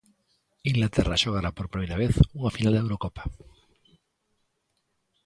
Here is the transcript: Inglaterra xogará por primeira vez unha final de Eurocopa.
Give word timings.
Inglaterra 0.71 1.21
xogará 1.23 1.49
por 1.55 1.67
primeira 1.73 1.99
vez 2.03 2.13
unha 2.39 2.53
final 2.57 2.73
de 2.73 2.81
Eurocopa. 2.85 3.23